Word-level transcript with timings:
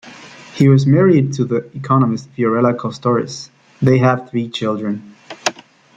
He 0.55 0.67
was 0.67 0.87
married 0.87 1.31
to 1.33 1.45
the 1.45 1.57
economist 1.77 2.31
Fiorella 2.35 2.75
Kostoris; 2.75 3.51
they 3.83 3.99
have 3.99 4.31
three 4.31 4.49
children. 4.49 5.13